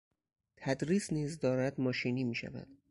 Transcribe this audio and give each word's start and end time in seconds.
تدریس 0.57 1.13
نیز 1.13 1.39
دارد 1.39 1.81
ماشینی 1.81 2.23
میشود. 2.23 2.67